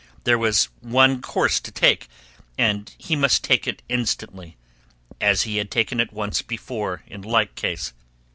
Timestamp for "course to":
1.21-1.71